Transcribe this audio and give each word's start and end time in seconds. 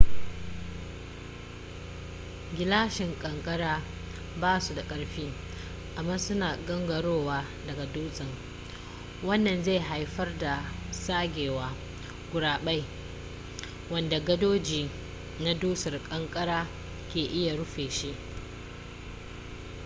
gilashin 2.55 3.11
kankara 3.21 3.81
ba 4.39 4.59
su 4.59 4.75
da 4.75 4.83
ƙarfi 4.87 5.33
amma 5.95 6.17
suna 6.19 6.57
gangarowa 6.67 7.45
daga 7.67 7.85
dutsen 7.93 8.27
wannan 9.23 9.63
zai 9.63 9.79
haifar 9.79 10.37
da 10.39 10.61
tsagewa 10.91 11.73
gurabe 12.33 12.83
wanda 13.91 14.19
gadoji 14.19 14.89
na 15.39 15.53
dusar 15.53 15.99
ƙanƙara 16.09 16.67
ke 17.13 17.19
iya 17.19 17.55
rufe 17.55 17.89
shi 17.91 18.15